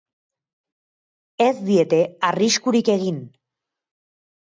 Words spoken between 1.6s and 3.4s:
diete arriskurik egin.